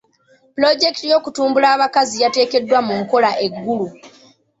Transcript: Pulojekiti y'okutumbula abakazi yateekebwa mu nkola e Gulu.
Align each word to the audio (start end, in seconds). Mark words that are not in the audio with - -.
Pulojekiti 0.53 1.03
y'okutumbula 1.11 1.67
abakazi 1.75 2.15
yateekebwa 2.23 2.79
mu 2.87 2.93
nkola 3.01 3.31
e 3.45 3.47
Gulu. 3.63 3.87